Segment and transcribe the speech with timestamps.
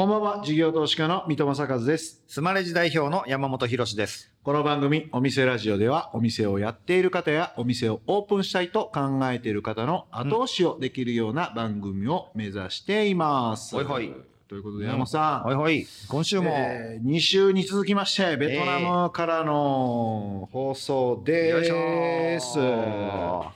[0.00, 2.22] こんばんは、事業投資家の三戸正和です。
[2.26, 4.32] スマレジ代表の山本博です。
[4.42, 13.74] この番組、お店ラジオでは、お店をやっている方や、お店をオープンしたいと考えている方の後押しをできるような番組を目指しています。
[13.74, 14.10] ほいほい
[14.48, 22.58] ということで、山本さん、ほいほい、今週も、え2週に続きまして、ベトナムからの放送です。
[22.58, 23.50] ー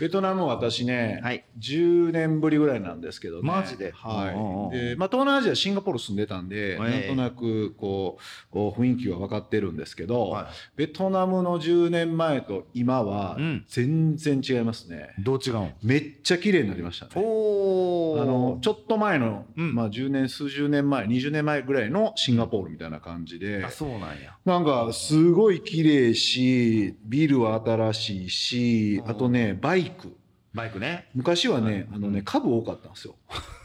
[0.00, 1.44] ベトナム私ね、はい。
[1.58, 3.48] 10年ぶりぐらいなんですけどね。
[3.48, 3.92] マジで？
[3.92, 4.34] はい。
[4.34, 4.70] うんうんうん。
[4.70, 10.46] で、まあ東南アジア、シンガポール住んでたんで、えなんとなくこう、こう雰囲気は分かってるんですけど、はい。
[10.76, 13.64] ベトナムの10年前と今はうん。
[13.68, 15.14] 全然違いますね。
[15.18, 17.12] どう違うんめっちゃ綺麗になりましたね。
[17.16, 19.74] おあのちょっと前の、うん。
[19.74, 24.36] まあ、10年数十年前20年前ぐらいのシンガポールみたいな感じで、あ、そうなんや。
[24.44, 29.10] なんかすごい綺麗しビルは新しいしうん。
[29.10, 30.16] あとねバイク。
[30.54, 31.08] バイクね。
[31.14, 33.16] 昔はねあのね株多かったんですよ。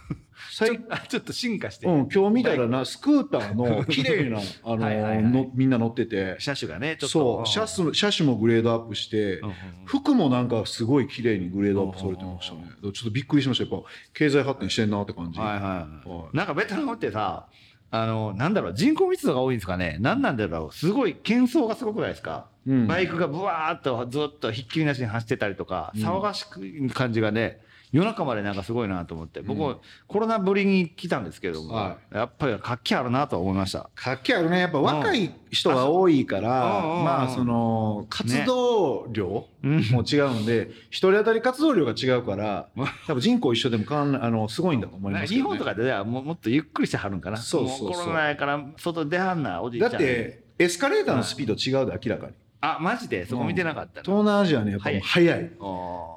[0.51, 0.77] 最
[1.09, 4.29] ちょっと進化して、うん、今日見たらなスクーターの 綺麗。
[4.29, 6.35] なあのみんな乗ってて。
[6.39, 7.07] 車種がね、ちょっと。
[7.07, 7.47] そう。
[7.47, 9.41] 車種車種もグレードアップして、
[9.85, 12.65] 服もなんかすごい綺麗にグレードアップされてましたね。
[12.81, 13.63] ちょっとびっくりしました。
[13.63, 15.39] やっぱ経済発展してんなって感じ。
[15.39, 17.47] はいはいはなんかベトナムってさ、
[17.95, 19.97] あの、なんだろう、人口密度が多いんですかね。
[19.99, 20.75] なんなんだろう。
[20.75, 22.47] すごい、喧騒がすごくないですか。
[22.65, 27.61] うんバイクがブワーっとずっとひっきりなしに走ってたりとか、うん騒がしく感じがね、
[27.93, 33.87] 夜中までなんかすごいなと思って、僕うコロナぶりに来たんですけども、はやっぱり活気あるなと思いました。
[33.93, 34.61] 活気あるね。
[34.61, 42.67] やっぱ若い人が多いから、まあその活動量うんも違うんで、一人当たり活動量が違うから、
[43.05, 45.37] 多分人口一緒でもかんあのすごいんだと思いますけど、ね。
[45.37, 47.37] 日本とかではもうもっとゆっくりしてはるんかな。
[47.37, 49.91] そうそうそうもコロナやから外出はんな、おじいちゃん。
[49.91, 52.33] だってエスカレーターのスピード違うで明らかに。
[52.65, 53.25] あ、マジで？
[53.25, 54.03] そこ見てなかったな。
[54.03, 55.51] 東南アジアねやっぱ早い。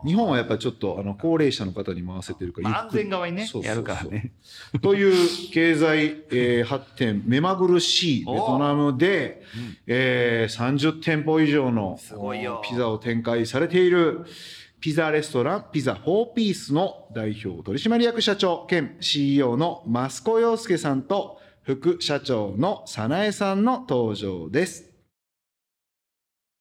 [0.04, 4.32] 日本はやっぱりちょっとあの高齢者の方に回せてるから、まあ安全側にねやるからね。
[4.80, 9.76] という経済、えー発展目まぐるしいベトナムで、うん。
[9.88, 11.98] えー30店舗以上の
[12.62, 14.24] ピザを展開されている
[14.78, 24.95] ピザレストランピザ4ピースの代表取締役社長兼 CEO の増子洋介さんと副社長の早苗さんの登場です。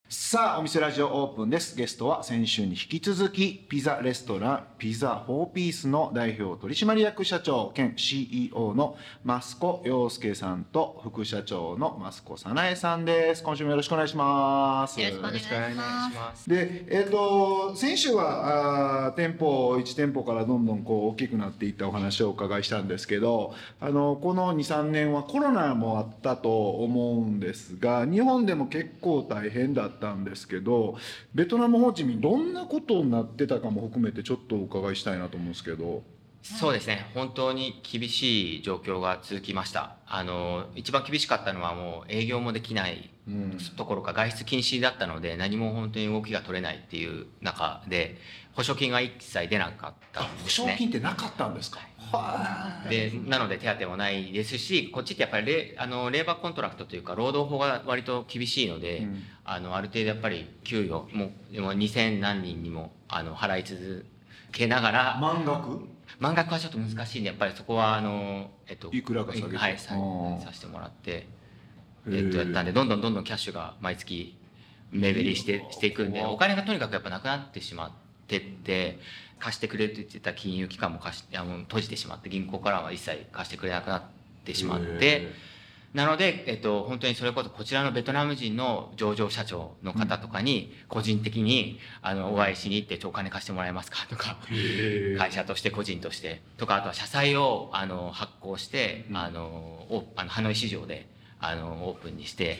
[0.07, 1.75] さあ、お店ラジオオープンです。
[1.75, 13.41] ゲストは先週に引き続き、ピザレストラン、ピザ4ピースの代表取締役社長兼 CEO の増子洋介さんと副社長の増子早苗さんです。
[13.41, 15.01] 今週もよろしくお願いします。
[15.01, 15.19] よろしく
[15.55, 16.47] お願いします。
[16.47, 30.97] で、えっ、と、先週は、あー店舗、1店舗からどんどんこう大きくなっていったお話をお伺いしたんですけど、あの、この2、3年はコロナもあったと思うんですが、日本でも結構大変だったたんですけど、
[31.33, 36.14] ベトナム、ホーチミン、どんなことになってたかも含めてちょっとお伺いしたいなと思うんですけど。
[36.45, 37.09] そうですね。
[37.15, 39.95] 本当に厳しい状況が続きました。
[40.05, 43.57] あの、一番厳しかったのはもう営業もできないうん。
[43.75, 48.17] ところか外出禁止だったので何も本当に動きが取れないっていう中で
[48.53, 50.73] 保証金が一切出なかったん保ですね。
[50.73, 51.79] 証金ってなかったんですか？
[52.11, 64.05] はでなので手当もないですしこっちってやっぱりレあの labor contract というか労働法が割と厳しいので、うんあのある程度やっぱり給与もでも2000何人にもあの払い続
[64.51, 65.87] けながら、満額？
[66.19, 69.57] 満額はちょっと難しいんでやっぱりそこはあの、えっと、いくらか下げて。
[69.57, 69.95] はいさ
[70.51, 71.27] せてもらって、へ
[72.07, 74.37] えーっと、やったんでどんどんどんどんキャッシュが毎月
[74.91, 77.91] 目減りしてしていくんでお金がとにかくやっぱなくなってしまっ
[78.27, 78.99] てって
[79.39, 84.03] 貸してくれって言ってた金融機関も貸しあの閉じてしまって銀行からは一切貸してくれなくなっ
[84.45, 85.54] てしまって。
[85.95, 94.05] なので、えっと、本当にそれこそこちらのベトナム人の上場社長の方とかに個人的にあのお会いしに行ってちょお金貸してもらえますか？
[94.09, 94.37] とか
[95.17, 96.41] 会社として個人として。
[96.57, 99.17] とかあとは社債をあの発行して、うん。
[99.17, 99.41] あの
[99.89, 101.07] おあのハノイ市場で
[101.39, 102.59] あのオープンにして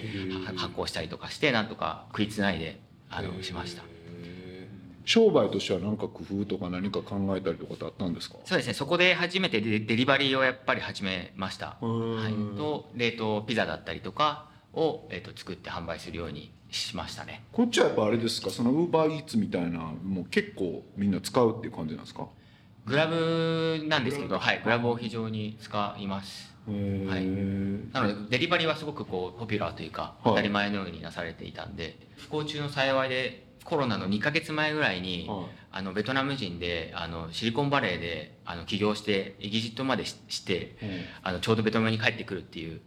[0.55, 2.79] 発行したりとかしてなんとか食いつないで
[3.09, 3.83] あのしました。
[5.05, 8.37] 商売としては何か工夫とか何か考えたりとかってあったんですか？
[8.43, 8.73] そうですね。
[8.73, 11.77] そこで初めてデデリバリーをやっぱり始めました。
[11.79, 17.43] はい、と冷凍ピザだったりとかを、えっと作って販売するようにしましたね。
[17.51, 18.49] こっちはやっぱあれですか？
[18.49, 22.27] そのウーバーイーツみたいなもう結構みんな使うっていう感じなんですか？
[22.85, 26.53] グラブなんですけど、はい、グラブを非常に使います。
[26.67, 26.71] へ
[27.07, 27.21] はい。
[27.21, 30.23] ーなので、デリバリーはすごくこう、ポピュラーというか、はい。
[30.23, 35.45] 当たり前のようになされていたんで、不幸中の幸いで、コロナの2ヶ月前ぐらいに、はい。
[35.71, 40.77] あの、ベトナム人で、あの、シリコンバレーで、あの、起業して、エキジットまでしして、
[41.23, 42.79] あの、ちょうどベトナムに帰ってくるっていう、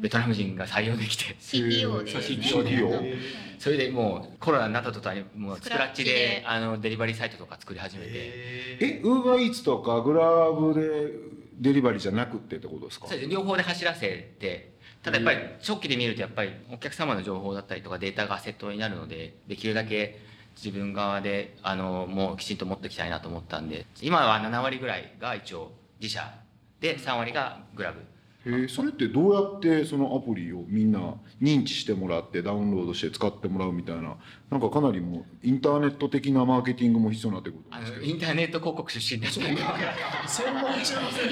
[0.00, 2.70] ベトナム人が採用できて、 CTO で。
[3.02, 3.14] ね。
[3.58, 8.10] それでもうコロナになった途端にもうスクラッチであのデリバリーサイトとか作り始めて。
[8.14, 11.12] えウーバーイーツとかグラブで
[11.60, 13.06] デリバリーじゃなくってってことですか？
[13.06, 13.30] そうです。
[13.30, 14.71] 両方で走らせて
[15.02, 20.20] ただやっぱり長期で見るとやっぱりお客様の情報だったりとかデータがアセットになるのでできるだけ
[20.56, 26.32] 自分側であのもうきちんと持っておきたいなと思ったんで今は7割ぐらいが一応自社
[26.80, 27.98] で3割がグラブ。
[28.00, 28.02] へ
[28.44, 34.16] えそれってどうやってそのアプリをみんな認知してもらってダウンロードして使ってもらうみたいな
[34.50, 41.30] なんかかなりもうインターネット的なマーケティングも必要になってくるとんですけのインターネット広告出身です専門ちゃいません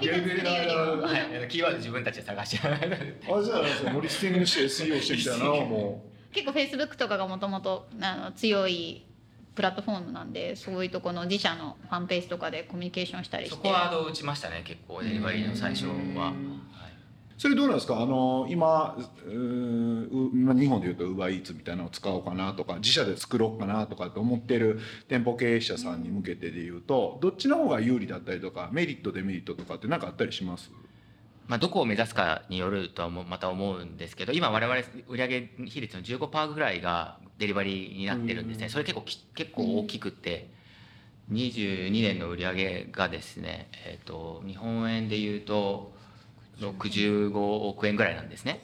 [0.00, 0.28] 逆
[1.48, 2.68] キーワード自分たちで探して。
[2.68, 3.56] あじゃ
[3.88, 6.04] あモリスティングして SEO してみたいなも。
[6.32, 7.86] 結構フェイスブックとかがもともと
[8.36, 9.06] 強い
[9.54, 13.56] プラットフォームなんでそういうとこの自社のファンページとかでコミュニケーションしたりして。
[13.56, 16.32] そこはあの打ちましたね結構デリバリーの最初は、
[17.38, 18.00] それどうなんですか？
[18.00, 18.96] あの今
[19.26, 24.78] うーうまあ日本でいうと UberEats みたいなのを使おうかなとか自社で作ろうかなとかって思ってる
[25.08, 30.70] 店舗経営者さんに向けてでいうとどっちの方が有利だったりとかメリットデメリットとかって何かあったりします？
[31.46, 38.68] まあ、どこを目指すかによるとはもまた思うんですけど今我々売上比率の15%ぐらいがデリバリーになってるんですね。
[38.68, 40.48] それ結構き結構大きくて
[41.32, 45.92] 22年の売上がですね、えー、と日本円でいうと
[46.60, 48.62] 65億円ぐらいなんですね。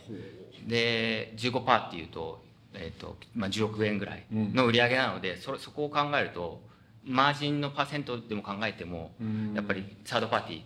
[0.66, 2.42] で15%っていうと,、
[2.74, 6.62] えーとまあ、10億円ぐらいの売上なのでそれそこを考えると
[7.04, 9.12] マージンのパーセントでも考えても
[9.54, 10.62] やっぱりサードパーティー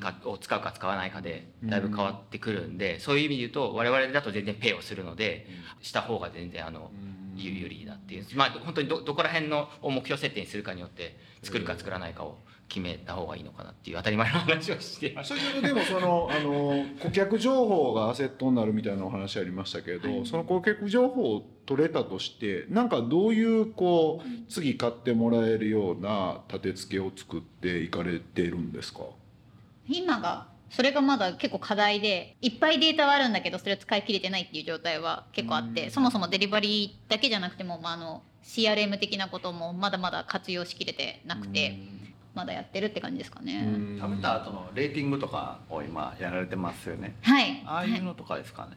[0.00, 5.46] がを使うか使わないかでだいぶ変わってくるんで、そういう意味で言うと我々だと全然ペイをするので、
[5.82, 6.90] した方が全然あの
[7.36, 8.26] 有有利だっていう。
[8.34, 12.38] まあ本当にどどこら辺のを目標設定にするかによって作るか作らないかを
[12.68, 29.00] 決めた方がいいのかなっていう当たり前の話をして先ほどでもそのあの顧客情報がアセットになるみたいなお話ありましたけど、その顧客情報を取れたとしてなんかどういうこう次買ってもらえるような立て付けを作っていかれてるんですか？
[29.88, 41.78] 今がそれがまだ結構課題でいっぱいデータはあるんだけどそれを使い切れてないっていう状態は結構あってそもそもデリバリーだけじゃなくても、まあ、あの CRM 的なこともまだまだ活用しきれてなくて
[42.34, 43.66] まだやってるって感じですかね。
[43.98, 47.16] 食べた後のレーティングとかを今やられてますよね。
[47.22, 48.76] はい、ああいうのとかですかね、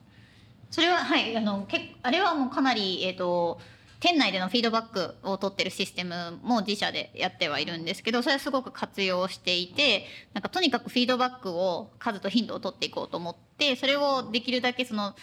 [0.72, 1.36] それははい。
[1.36, 3.60] あのけあれはもうかなりえっ、と
[4.00, 15.16] 店内でのフィードバックを取ってるシステムも自社でやってはいるんですけどそれはすごく活用していてなんかとにかくフィードバックを数と頻度を取っていこうと思ってそれをできるだけその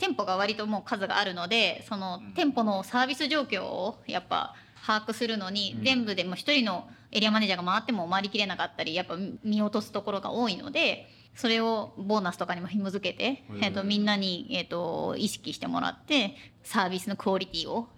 [0.00, 17.88] 店舗が割ともう数があるのでその店舗のサービス状況をやっぱ把握するのに全部でも一人のエリアマネージャーが回っても回りきれなかったりやっぱ見落とすところが多いのでそれをボーナスとかにも紐付けて、えっとみんなに、えっと意識してもらってサービスのクオリティを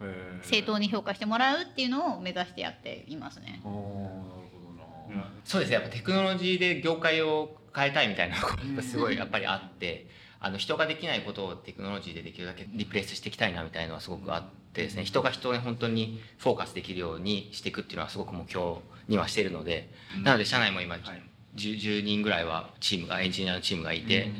[0.42, 3.60] 正当に評価してもらうっていうのを目指してやっていますね。
[3.64, 5.74] ああなるほどな、そうですね。
[5.74, 10.08] やっぱテクノロジーで業界を変えたいみたいなのがやっぱすごいやっぱりあって
[10.40, 14.44] あの人ができないことをテクノロジーでできるだけリプレイスしていきたいなみたいなのはすごくあっ
[14.78, 18.76] てですね人が人に本当にフォーカスできるようにしていくっていうのはすごく目標
[19.08, 19.90] にはしているので、
[20.22, 21.20] なので社内も今 10,
[21.56, 24.30] 10人ぐらいはチームがエンジニアのチームがいて。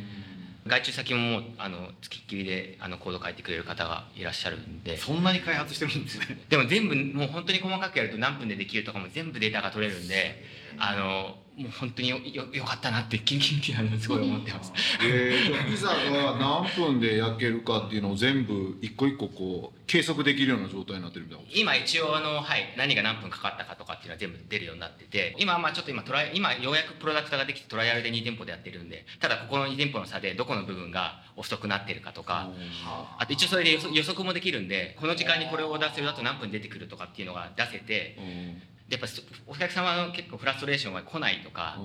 [0.66, 4.98] 外注先ももうあの付きっきりであのコード書いてくれる方がいらっしゃるんで。
[4.98, 6.44] そんなに開発してるんですね。
[6.50, 10.44] でも全部もう本当に細かくやると何分でできるとかも全部データが取れるんで
[10.78, 14.72] あのもう本当によよよかったなってキンキンキンあのすごい思ってます。
[15.02, 32.50] えー、ピザが何分で焼けるかっていうのを全部一個一個こう計測できるような状態になってるみたいな今一応あの、はい、何が何分かかったかとかっていうのは全部出るようになってて今はまあちょっと今トライ今ようやくプロダクトができてトライアルで2店舗でやってるんでただここの2店舗の差でどこの部分が遅くなってるかとか。
[33.18, 38.16] あと一応それで予測もできるんでこの時間にこれをオーダーするだと何分出てくるとかっていうのが出せてで
[38.88, 39.06] やっぱ
[39.46, 41.78] お客様の結構フラストレーションが来ないとか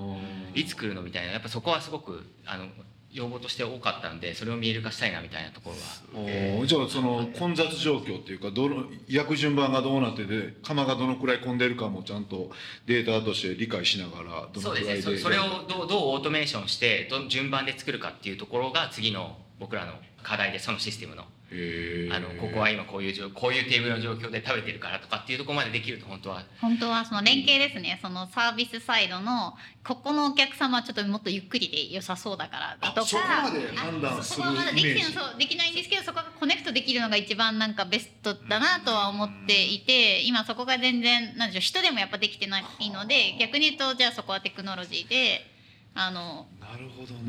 [0.54, 2.66] いつ来るのみたいなやっぱそこはすごくあの
[3.14, 6.24] 要望として多かったんでそれを見える化したいなみたいなところは。
[6.24, 6.66] おー。
[6.66, 12.50] じゃあその混雑状況っていうかどの焼く順番がどうなってて釜がどのくらい混んでるかもちゃんと
[12.86, 14.94] データとして理解しながらどのそうくらいで。
[14.94, 15.16] ですね。
[15.18, 21.24] そそれをどうどうオートメーションしてど順番で作るかっていうところが次の僕らの課題でそのシステムの。
[22.10, 26.42] あのここは今こういう状こういうテーブルの状況で食べてるからとかっていうところまでできると本当は。
[26.60, 27.98] 本当はその連携ですね。
[28.02, 29.54] そのサービスサイドの
[29.84, 33.06] ここのお客様はちょっともっとゆっくりで良さそうだからだとか。
[33.06, 35.12] そこまで判断するそこはまだできてるイメージ。
[35.12, 45.53] そうできないんですけどそこがコネクトできるのが一番なんかベストだなとは思っていて今そこが全然なんでしょう人でもやっぱできてないので逆に言うとじゃあそこはテクノロジーで
[45.96, 46.46] あの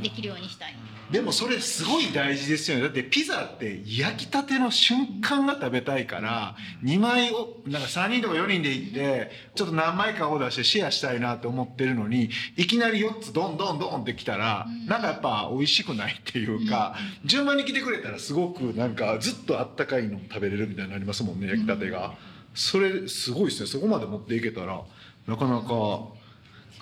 [0.01, 0.75] できるようにしたい。
[1.11, 2.83] でもそれすごい大事ですよね。
[2.83, 14.87] だってピザって焼きたての瞬間が食べたいから2枚をなんか3人とか4人で行ってちょっと何枚かを出してシェアしたいなって思ってるのにいきなり4つドンドンドンってきたらうん。
[14.87, 22.15] なんかやっぱ美味しくないっていうか順番に来てくれたらすごくなんかずっとあったかいの食べれるみたいになりますもんね焼きたてが。
[22.55, 23.67] それすごいですね。
[23.67, 24.81] そこまで持っていけたら
[25.27, 26.14] なかなか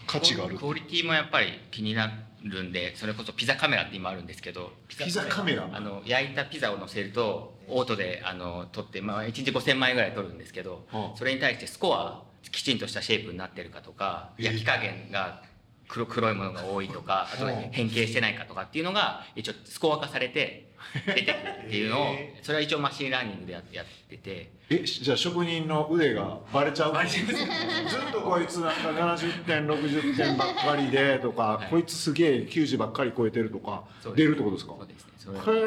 [0.08, 2.12] 価値があるクオリティもやっぱり気にな
[2.44, 11.18] るんでそれこそピザカメラって今あるんですけどピザカメラあの焼いたピザを乗せるとオートであの取って、まあ、1日5000枚ぐらい取るんですけど、はあ。
[11.18, 14.46] それに対してスコアきちんとした shape になってるかとかええ。
[14.48, 15.42] 焼き加減が
[15.88, 17.54] 黒黒いものが多いとかあとはあ。
[17.72, 20.73] 変形してないかとかっていうのが一応スコア化されて
[21.06, 21.34] 出てくる
[21.68, 24.18] っていうのをへそれは一応 machine learning でやってやって。
[24.18, 26.94] てえじゃあ職人の腕がバレちゃう？
[27.08, 31.68] ずっとこいつなんか70点60点ばっかりでとか、はい。
[31.70, 34.28] こいつすげえ90ばっかり超えてるとかそうです。
[34.28, 34.74] 出るってことですか？
[34.78, 35.12] そうですね。
[35.44, 35.64] それへ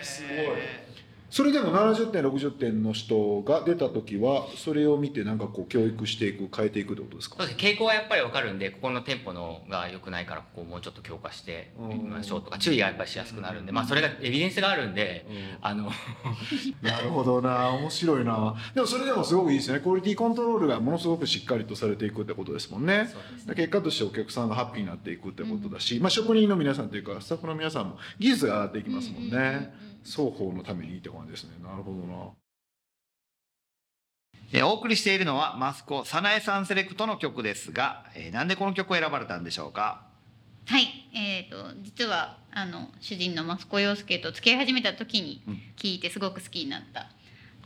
[0.00, 0.36] えすごい
[1.30, 7.36] それでも70点60点の人が出た時はそれを見てなんかこう教育していく変えていくってことですか？
[7.38, 7.56] そうです。
[7.56, 15.24] ね傾向はやっぱり分かるんでここの店舗のが良くないからここをもうちょっと強化してみましょうとか注意がやっぱりしやすくなるんでまあそれがエビデンスがあるんで
[15.62, 15.90] あの
[16.82, 18.54] なるほどな面白いな。
[18.74, 19.80] でもそれでもすごくいいですね。
[19.80, 23.08] クオリティコントロールがものすごくしっかりとされていくってことですもんね。
[23.46, 23.54] ね。
[23.54, 31.50] 結果としてお客さんがハッピーになっていくってことだし、まあ、職人の皆さんというかスタッフの皆さんも技術が上がっていきますもんね、うんうんうんうん双方のためにって感じですね。
[31.62, 32.30] なるほどな。
[34.52, 40.06] えーお送りしているのはマスコ早苗さんセレクトの曲ですが、えーなんでこの曲を選ばれたんでしょうか？
[40.66, 45.62] はい、えー、と実はあの主人の益子陽介と付き合い始めた時にうん。
[45.76, 47.10] 聞いてすごく好きになった。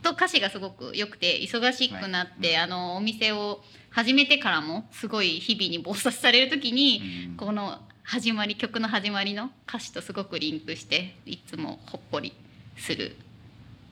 [0.03, 7.37] と歌詞がすごく良くて忙しくなって、あのお店を始めてからもすごい日々に忙殺される時に、うん。
[7.37, 12.33] この始まり曲の始まりの歌詞とすごくリンクしていつもほっこり
[12.77, 13.15] する。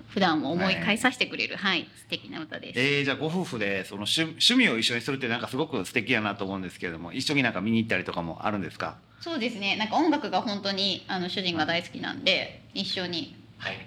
[0.09, 2.79] 普段を思い返させてくれる、はい、素敵な歌です。
[2.79, 8.97] えーじゃあご夫婦でその趣趣味を一緒にするってなんかすごく素敵やなと思うんですけれども一緒になんか見に行ったりとかもあるんですか？
[9.19, 9.75] そうですね。
[9.77, 13.77] なんか音楽が本当にあの主人が大好きなんで一緒にはい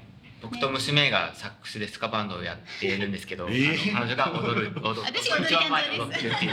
[0.43, 6.53] 僕と娘がサックスでスカバンドをやっているんですけど、え彼女が踊る踊る私が踊るっていう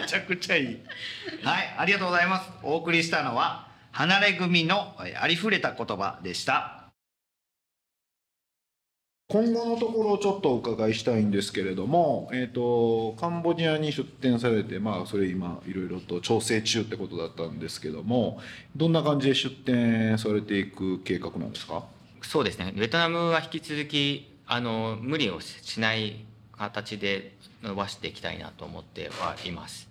[0.00, 0.66] めちゃくちゃいい
[1.44, 2.50] はいありがとうございます。
[2.62, 6.74] お送りしたのは離れ組のえーありふれた言葉でした。
[9.30, 18.40] 今後のところをちょっとお伺いしたいんですけれども、えー、とカンボジアに出店されて、まあ、それ今いろいろと調整中ってことだったんですけども
[18.74, 21.84] どんな感じで出店されていく計画なんですか？
[22.22, 22.72] そうですね。
[22.76, 29.88] ベトナムは引き続きあの無理をしない形で伸ばしていきたいなと思ってはいます。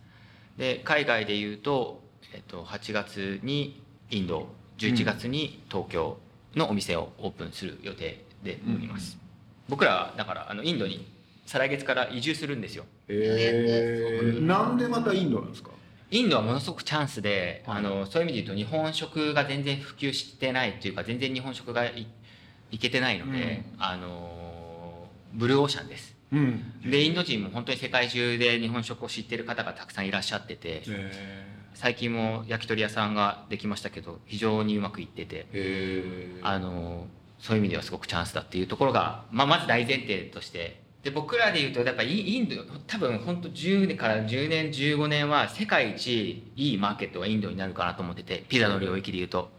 [0.57, 2.01] で海外でいうと、
[2.33, 6.17] えっと、8月にインド11月に東京
[6.55, 9.17] のお店をオープンする予定でおります、
[9.69, 11.07] 僕らだからあのインドに
[11.45, 12.85] 再来月から移住するんですよ。
[13.07, 15.69] えー、なんでまたインドなんですか？
[16.09, 17.77] インドはものすごくチャンスで、はい。
[17.79, 22.07] あのそういう意味で言うと日本食が全然普及してないというか全然日本食がい
[22.71, 26.15] いけてないので、あのブルーオーシャンです。
[26.31, 26.81] うん。
[26.89, 35.45] でインド人も本当に世界中で日本食を知ってる方がたくさんいらっしゃっててえ最近も焼き鳥屋さんができましたけど非常にうまくいってて、
[36.41, 37.05] あの
[37.39, 40.85] そういう意味ではすごくチャンスだっていうところが、まあ、まず大前提として。
[41.03, 42.55] で僕らで言うとやっぱりインド
[42.87, 49.49] 多分本当10年から10年15年は世界一いいマーケットがインドになるかなと思っててピザの領域で言うと。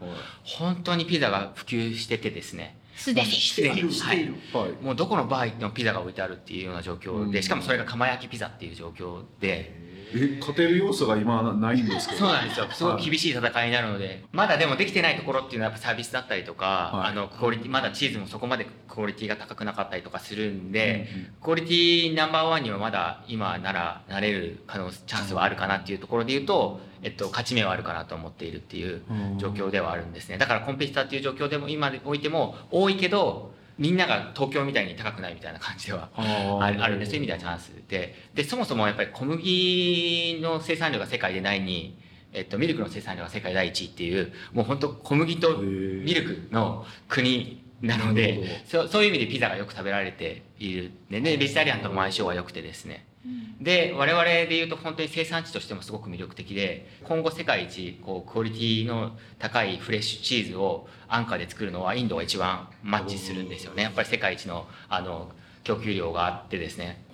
[0.42, 3.30] 本当にピザが普及しててですねすでに。
[3.30, 4.84] すでにはいはい。
[4.84, 7.30] もうどこのバー行ってもピザが置いてあるっていうような状況うん。
[7.30, 9.72] でしかもそれが釜焼きピザっていう状況で
[10.14, 12.66] え勝てる要素が今ないんですけどそうなんですよ。
[12.70, 14.24] すごく厳しい戦いになるので。
[14.32, 17.10] まだでもできてないところっていうのはやっぱサービスだったりとか、はい。
[17.10, 21.26] あのクオリティまだチーズもそこまでクオリティが高くなかったりとかするんで、うんうん。
[21.42, 29.02] クオリティナンバーワンにはまだ今ならなれる可能チャンスはあるかなっていうところで言うと、えっと、勝ち目はあるかなと思っているっていう
[29.38, 30.38] 状況ではあるんですね。
[30.38, 38.14] だからコンペティターっていう状況でも今においても多いけどみんなが東京みたいに高くないみたいな感じではああるんでそういう意味ではチャンスで。
[38.34, 41.98] でそもそもやっぱり小麦の生産量が世界でないに、
[42.32, 50.90] えっと、ミルクの生産量が世界第一位っていうもう本当小麦とミルクの国なのでそうそういう意味でピザがよく食べられている。
[51.10, 53.07] でねベジタリアンとも相性が良くてですね
[53.60, 63.82] で我々で言うと本当に生産地としてもすごく魅力的で今後世界一こうクオリティの高いフレッシュチーズを安価で作るのはインドが一番マッチするんですよね。
[63.82, 65.30] やっぱり世界一のあの
[65.64, 67.04] 供給量があってですね。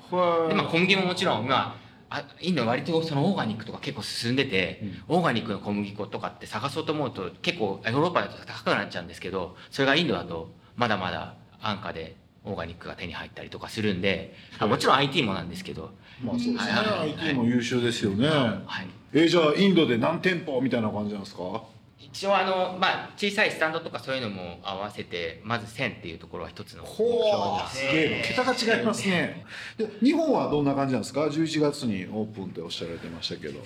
[0.48, 1.76] で、まあ、小麦ももちろん今
[2.10, 15.90] あインドは割とそのオーガニックとか結構進んでて、オーガニックの小麦粉とかって探そうと思うと結構ヨーロッパだと高くなっちゃうんですけどそれがインドだとまだまだ安価でオーガニックが手に入ったりとかするんで、あもちろん IT もなんですけど、
[16.22, 17.10] まあそうですね、はい。
[17.18, 21.62] IT も優秀ですよね、はい、えーじゃあインドで何店舗みたいな感じなんですか？
[21.98, 27.68] 一応あの、まあ、小さいスタンドとかそういうのも合わせてまず1000っていうところは一つのほう。
[27.70, 28.22] すげえ。
[28.24, 29.44] 桁が違いますね。
[29.78, 33.58] で日本はどんな感じなんですか？11月にオープンっておっしゃられてましたけど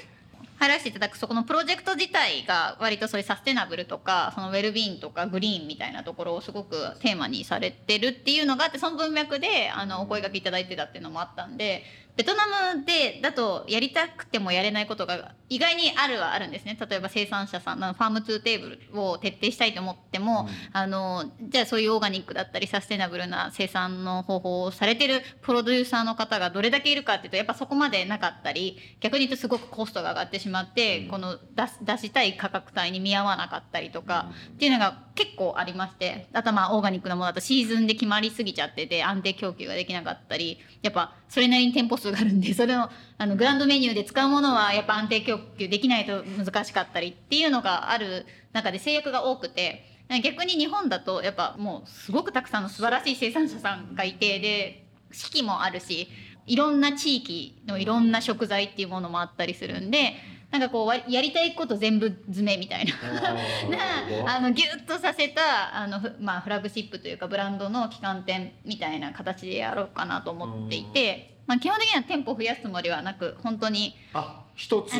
[0.58, 11.84] 入らせていただくそこのプロジェクト自体が割とそういうサステナブルとかそのウェルビーンとかグリーンみたいなところをすごくテーマにされてるっていうのがあってその文脈であのお声がけいただいてたっていうのもあったんで
[12.18, 16.76] ベトナムでだとやりたくてもやれないことが意外にあるはあるんですね。
[16.90, 49.85] 例えば生産者さんのファームツーテーブルを徹底したいと思っても、あのじゃあそういうオーガニックだったりサステナブルな生産の方法をされてるプロデューサーの方がどれだけいるかっていうとやっぱそこまでなかったり逆に言うとすごくコストが上がってしまって、この出す出したい価格帯に見合わなかったりとか、っていうのが結構ありましてあとはまあオーガニックなものだとシーズンで決まりすぎちゃってて安定供給ができなかったりやっぱそれなりに店舗数があるんでそれをあのグランドメニューで使うものはやっぱ安定供給できないと難しかったりっていうのがある中で制約が多くて
[50.23, 56.08] 逆に日本だとやっぱもうすごくたくさんの素晴らしい生産者さんがいてで四季もあるし
[56.47, 60.14] いろんな地域のいろんな食材っていうものもあったりするんで
[60.50, 62.95] なんかこうわやりたいこと全部詰めみたいな。
[64.25, 74.93] なあのギュッとさせたあの、ふまあ、フラッグシップというかブランドの旗艦店みたいな形でやろうかなと思っていて、まあ、基本的には店舗を増やすつもりはなく本当にあ一つ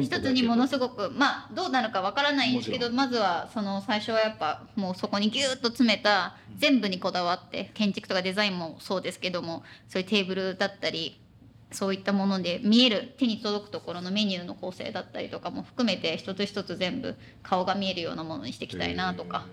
[0.00, 11.20] 一つにものすごくまあどうなるかわからないんですけどまずはその最初はやっぱもうそこにギュッと詰めた全部にこだわって建築とかデザインもそうですけどもそういうテーブルだったり
[11.74, 19.46] そういったもので見える手に届くところのメニューの構成だったりとかも含めて一つ一つ全部顔が見えるようなものにしていきたいなとか。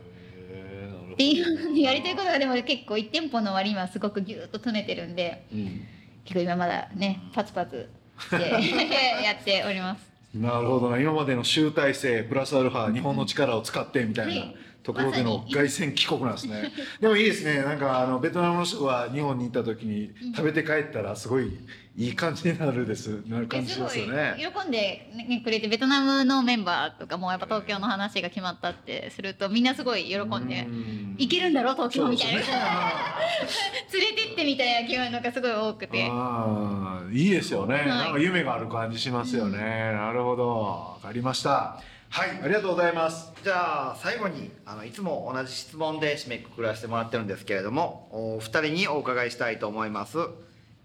[0.49, 3.99] へーなるほどっていうやりたいことがでも結構1店舗の割にはす。
[3.99, 5.81] ごくギュッと詰めてるんでうん。
[6.23, 8.35] 結構今まだねパツパツして
[9.23, 10.11] やっております。
[10.35, 10.99] なるほどな。
[10.99, 14.41] 今までの集大成プラスアルファ日本の力を使ってみたいな。
[14.41, 16.71] はいところでの凱旋帰国なんですね。
[16.99, 17.61] でもいいですね。
[17.61, 21.59] なんかあのベトナムの人が日本に行った時に食べて帰ったらすごい
[21.95, 23.21] いい感じになるです。
[23.27, 24.35] なる感じしますよね。
[24.37, 31.15] 喜んで、ね、くれてベトナムのメンバーとかもやっぱ東京の話が決まったってするとみんなすごい喜んでうん。
[31.17, 32.45] 行けるんだろ東京みたいな、ね。
[33.93, 36.07] 連れてってみたいな気分のがすごい多くて。
[36.09, 37.87] ああいいですよね、はい。
[37.87, 40.49] なんか夢がある感じしますよね、なるほど。
[40.49, 41.81] わかりました
[42.13, 42.29] はい。
[42.43, 43.31] ありがとうございます。
[43.41, 50.17] じゃあ最後にあのいつも同じ質問で締めくくらせてもらってるんですけれどもお二人にお伺いしたいと思います、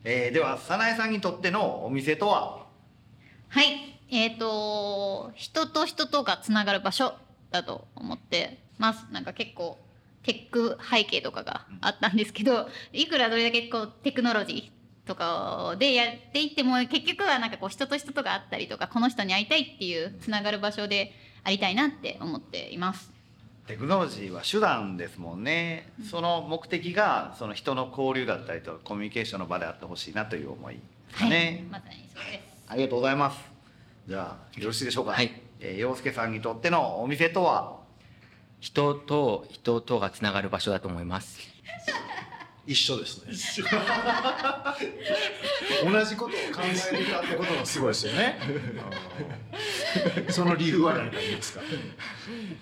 [0.05, 2.65] えーでは早苗さんにとってのお店とは？
[3.49, 3.99] はい。
[4.09, 7.15] えっ、と人と人とがつながる場所
[7.51, 9.05] だと思ってます。
[9.11, 9.81] なんか結構
[10.23, 14.76] テック背景とかがあったんですけどいくらどれだけこうテクノロジー
[15.07, 21.13] とかでやっていっても結局はなんかこう人と人とがあったりとかこの人に会いたいっていうつながる場所で
[21.45, 23.13] ありたいなって思っています。
[23.67, 30.81] テクノロジーは手段ですもんね、その目的がその人の交流だったりとコミュニケーションの場であってほしいなという思いで
[31.15, 32.65] すかはいね、まさにそうです。
[32.69, 33.39] ありがとうございます。
[34.07, 35.13] じゃあよろしいでしょうか。
[35.13, 35.33] はい。
[35.61, 37.77] えー陽介さんにとってのお店とは
[38.61, 41.39] 人と人とがつながる場所だと思います
[42.67, 43.33] 一緒ですね。
[45.85, 46.75] 同じことを考え
[47.05, 48.39] てたってことがすごいですよね。
[50.29, 51.61] その理由は何かいいですか？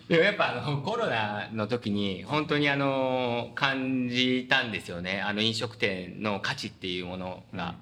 [0.09, 5.23] でもやっぱあのコロナの時に本当にあの感じたんですよね。
[5.23, 7.77] あの飲食店の価値っていうものが、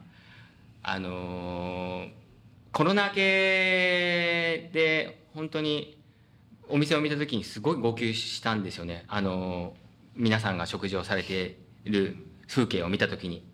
[0.83, 2.07] あの
[2.73, 5.99] コロナ明けで本当に
[6.69, 9.05] お店を見た時にすごい号泣したんですよね。
[9.09, 9.75] あの
[10.15, 12.17] 皆さんが食事をされている
[12.49, 13.47] 風景を見た時に。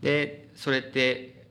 [0.00, 1.48] でそれって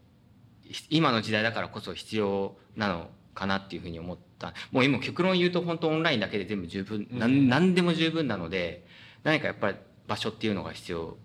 [0.90, 4.54] 今の時代だからこそ必要なのかなっていうふうに思った。
[4.72, 8.86] もう今極論言うと本当オンラインだけで全部十分、なん何でも十分なので
[9.24, 11.18] 何かやっぱり場所っていうのが必要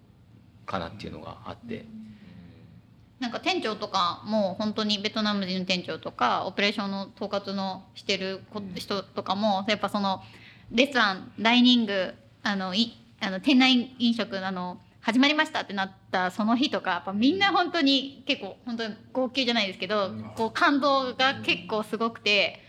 [0.66, 1.86] かなっていうのがあって。
[3.20, 10.20] なんか店長とかも本当にベトナム人の店長とかオペレーションの統括のしてるこ人とかもやっぱその
[10.70, 12.12] レストランダイニング
[12.42, 22.62] あのいあの店内飲食あの始まりましたってなったその日とかやっぱみんな本当に結構本当に号泣じゃないですけどこう感動が結構すごくて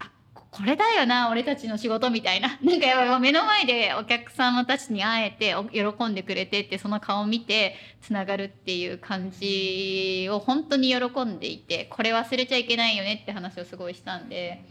[0.00, 2.58] あここれだよな俺たちの仕事みたいな。
[2.62, 14.64] なんかやっぱ目の前でお客様たちに会えてお喜んでくれてってその顔を見てつながるっていう感じを本当に喜んでいてこれ忘れちゃいけないよねって話をすごいしたんで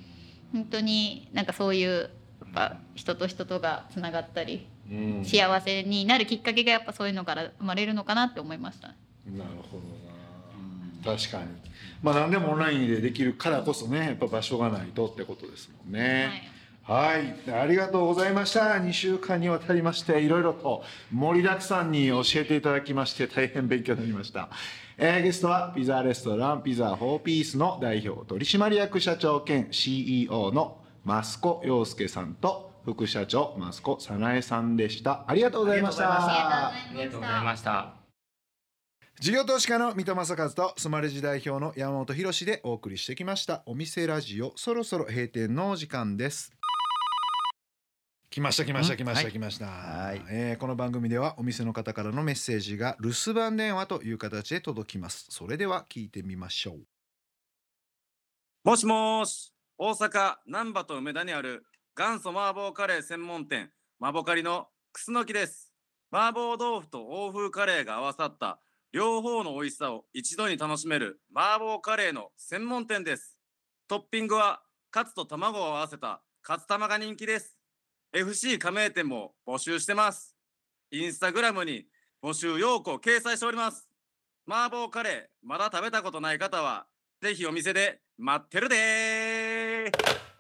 [0.51, 2.09] 本当になんかそういう
[2.41, 4.80] やっぱ人と人とがつながったりうん
[5.23, 8.89] 幸せになるきっかけがやっぱそういうのから生まれるのかなって思いました。
[8.89, 8.97] なる
[9.71, 9.79] ほ
[11.05, 11.17] どな。
[11.17, 11.45] 確かに。
[12.03, 16.51] まあ何でもオンラインでできるからこそねやっぱ場所がないとってことですもんね。
[16.83, 18.61] はい、ありがとうございました。
[18.61, 24.49] 2週間にわたりましていろいろと盛りだくさんに教えていただきまして大変勉強になりました、
[24.97, 35.23] えーゲストはピザレストランピザ4ピースの代表取締役社長兼 CEO の増子洋介さんと副社長増子早苗さんでした。
[35.27, 36.09] ありがとうございました。
[36.09, 37.93] あありがとうございました。
[39.19, 43.61] 事業投資家の三戸正和とスマレジ代表の山本博でお送りしてきました。
[43.67, 46.51] お店ラジオそろそろ閉店のお時間です。
[48.31, 50.21] 来ました来ました来ましたはい来ました、はい。
[50.31, 55.27] えーこの番組ではお店の方からのメッセージが留守番電話という形で届きます。
[55.29, 56.79] それでは聞いてみましょう。
[58.63, 65.73] もしもーし、大阪難波と梅田にある元祖麻婆カレー専門店、マボカリの楠木です。
[66.09, 68.61] 麻婆豆腐と欧風カレーが合わさった
[68.93, 73.37] 両方の美味しさを一度に楽しめる麻婆カレーの専門店です。
[73.89, 77.57] トッピングはカツと卵を合わせたカツ玉が人気です。
[78.13, 80.37] FC 加盟店も募集してます。
[80.91, 81.87] インスタグラムに
[82.23, 83.89] 募集要項掲載しております。
[84.47, 86.85] 麻婆カレーまだ食べたことない方は
[87.21, 90.31] ぜひお店で待ってるでー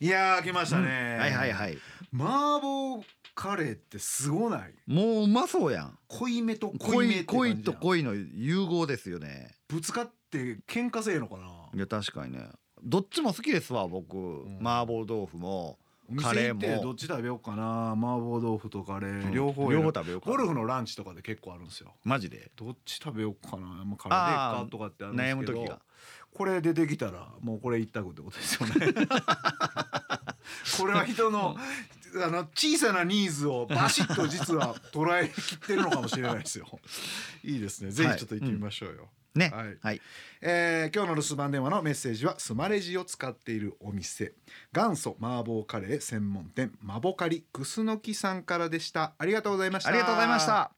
[0.00, 1.78] いやー来ましたね、はいはいはい。
[2.14, 3.02] 麻婆
[3.34, 4.72] カレーってすごない？
[4.86, 5.98] もううまそうやん。
[6.06, 7.72] 濃いめと濃いめ濃いって感じやん。
[7.72, 9.56] 濃いと濃いの融合ですよね。
[9.66, 11.48] ぶつかって喧嘩せえのかな？
[11.74, 12.48] いや確かにね。
[12.84, 14.58] どっちも好きですわ僕、ん。
[14.60, 15.80] 麻婆豆腐も。
[16.08, 17.90] お店カレー行ってもどっち食べようかな？
[17.90, 19.34] 麻婆豆腐とカレー、うん。
[19.34, 20.36] 両方両方食べようかな。
[20.36, 21.92] ゴルフのランチとかで結構あるんですよ。
[22.04, 22.52] マジで？
[22.54, 23.84] どっち食べようかな？
[23.98, 25.52] カレーでいいかとかってあるんですけど。
[25.52, 25.80] 悩む時が。
[26.32, 28.74] これ出てきたらもうこれ一択ってことですよね
[30.78, 31.56] これは人の
[32.24, 36.66] あの小さなニーズをバシッと実は捉えきってるのかもしれないですよ。
[37.44, 37.90] いいですね。
[37.90, 39.50] ぜひちょっと行ってみましょうよ、ね。
[39.54, 39.78] はい。
[39.80, 40.00] はい。
[40.40, 44.32] えー今日の留守番電話のメッセージはスマレジを使っているお店
[44.72, 49.14] 元祖麻婆カレー専門店マボカリクスノキさんからでした。
[49.18, 49.90] ありがとうございました。
[49.90, 50.77] ありがとうございました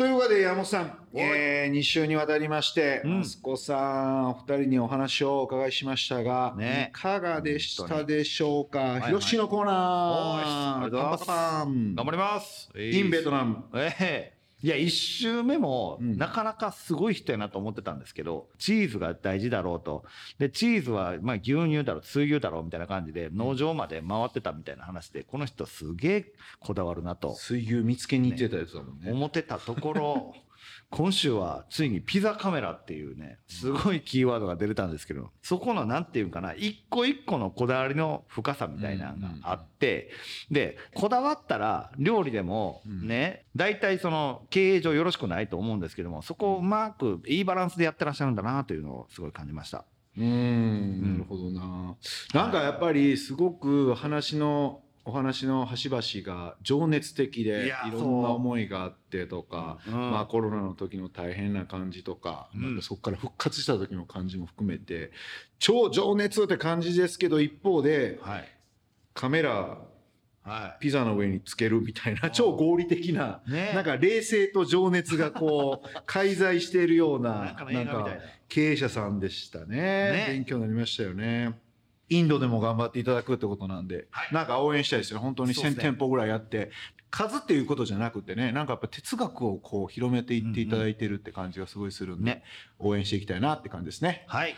[0.00, 3.20] というわけで山本さん、えー、2週にわたりまして、うん。
[3.20, 3.74] 息子さ
[4.22, 6.90] んお二人にお話をお伺いしましたが、ね。
[6.90, 10.44] いかがでしたでしょうか、はい広しのコーナー、おーい。
[10.44, 11.66] ありがとうございます。
[11.66, 12.70] 頑張ります。
[12.74, 13.64] インベトナム。
[13.74, 16.16] ええいや一周目もうん。
[16.18, 20.04] なかなかすごい人やなと思ってたんですけど、チーズが大事だろうと。
[20.38, 27.34] でチーズはまあ牛乳だろう水牛だろうみたいな感じで農場まで回ってたみたいな話でこの人すげえこだわるなと。
[27.36, 29.12] 水牛見つけに行ってたやつだもんね。
[29.12, 30.34] 思ってたところ
[30.90, 40.10] 今週はついにピザカメラっていうねすごいキーワードが出れたんですけどそこのなんていうかな一個一個のこだわりの深さみたいなのがあって
[40.50, 43.06] でこだわったら料理でもうん。
[43.06, 49.84] ね大体その経営上よろしくないと思うんですけどもそこをうまくいいバランスでやってらっしゃるんだなというのをすごい感じました。
[50.16, 51.12] うーん。
[51.12, 51.96] なるほどな。
[52.34, 59.90] なんかやっぱりすごく話のお話の端々が情熱的でいろんな思いがあってとか、う。
[59.90, 59.94] ん。
[59.94, 62.74] まあ、コロナの時の大変な感じとか、うん。
[62.74, 65.10] またそこから復活した時の感じも含めて
[65.58, 68.48] 超情熱って感じですけど一方ではい。
[69.14, 69.78] カメラ
[70.44, 73.72] はピザの上につけるみたいな超合理的な、ね。
[73.74, 77.56] なんか冷静と情熱がこう 介在しているような。
[77.70, 78.06] なんか
[78.48, 79.76] 経営者さんでしたね。
[79.76, 80.26] ね。
[80.28, 81.58] 勉強になりましたよね
[82.10, 84.34] インドでも頑張っていただくってことなんで、はい。
[84.34, 85.20] なんか応援したいですよ。
[85.20, 85.82] 本当に1000そうですね。
[85.82, 86.70] 店舗ぐらいやって。
[87.10, 92.44] 数っていうことじゃなくてねなんかやっぱ哲学をこう広めていっていただいてるって感じがすごいするんで、ね。
[92.78, 94.24] 応援していきたいなって感じですね。
[94.28, 94.54] はい。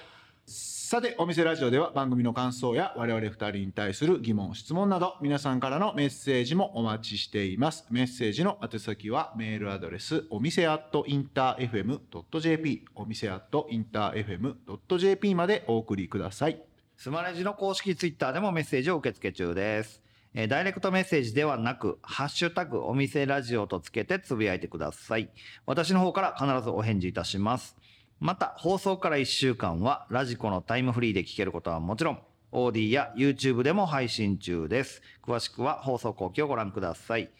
[0.46, 7.86] さてお店ラジオでは番組の感想や我々2人に対する疑問質問など皆さんからのメッセージもお待ちしています。
[7.90, 16.60] メッセージの宛先はメールアドレスお店アットインター FM.jp お店アットインター FM.jp までお送りください
[17.02, 20.00] スマレジの公式ツイッターでもメッセージを受け付け中です。
[20.34, 25.28] えーダイレクトメッセージではなく、ハッシュタグお店ラジオとつけてつぶやいてください。
[25.66, 27.76] 私の方から必ずお返事いたします。
[28.20, 32.20] また、放送から1週間はラジコのタイムフリーで聞けることはもちろん、
[32.52, 35.02] OD や YouTube でも配信中です。
[35.26, 37.30] 詳しくは放送後期をご覧ください。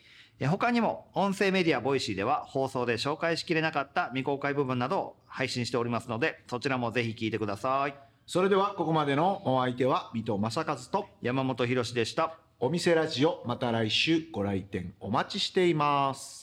[0.41, 8.12] 他にも、音声メディア Voicy では放送で紹介しきれなかった未公開部分などを配信しておりますので、そちらもぜひ聞いてください。
[8.33, 12.39] それではここまでのお相手は水戸正和と山本博史でした。
[12.61, 16.42] お店ラジオまた来週ご来店お待ちしています